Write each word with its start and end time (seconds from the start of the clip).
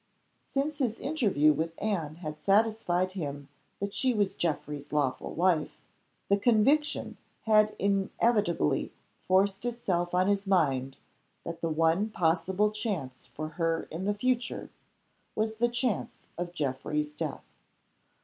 Since 0.47 0.79
his 0.79 0.97
interview 0.97 1.53
with 1.53 1.75
Anne 1.77 2.15
had 2.15 2.43
satisfied 2.43 3.11
him 3.11 3.49
that 3.79 3.93
she 3.93 4.15
was 4.15 4.33
Geoffrey's 4.33 4.91
lawful 4.91 5.35
wife, 5.35 5.77
the 6.27 6.37
conviction 6.39 7.17
had 7.43 7.75
inevitably 7.77 8.91
forced 9.27 9.63
itself 9.63 10.15
on 10.15 10.27
his 10.27 10.47
mind 10.47 10.97
that 11.43 11.61
the 11.61 11.69
one 11.69 12.09
possible 12.09 12.71
chance 12.71 13.27
for 13.27 13.47
her 13.49 13.83
in 13.91 14.05
the 14.05 14.15
future, 14.15 14.71
was 15.35 15.57
the 15.57 15.69
chance 15.69 16.25
of 16.35 16.51
Geoffrey's 16.51 17.13
death. 17.13 17.45